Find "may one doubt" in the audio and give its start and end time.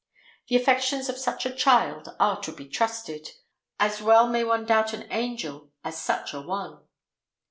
4.27-4.93